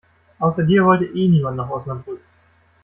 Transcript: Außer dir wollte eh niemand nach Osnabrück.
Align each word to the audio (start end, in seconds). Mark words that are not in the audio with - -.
Außer 0.39 0.63
dir 0.63 0.83
wollte 0.83 1.05
eh 1.05 1.27
niemand 1.27 1.57
nach 1.57 1.69
Osnabrück. 1.69 2.21